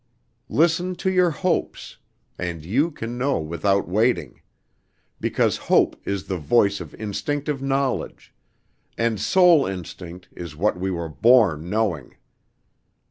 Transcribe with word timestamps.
Listen 0.49 0.95
to 0.95 1.11
your 1.11 1.29
hopes, 1.29 1.97
and 2.39 2.65
you 2.65 2.89
can 2.89 3.19
know 3.19 3.37
without 3.39 3.87
waiting; 3.87 4.41
because 5.19 5.57
hope 5.69 5.95
is 6.07 6.23
the 6.25 6.39
voice 6.39 6.81
of 6.81 6.95
instinctive 6.95 7.61
knowledge, 7.61 8.33
and 8.97 9.21
soul 9.21 9.67
instinct 9.67 10.27
is 10.35 10.55
what 10.55 10.75
we 10.75 10.89
were 10.89 11.07
born 11.09 11.69
knowing. 11.69 12.15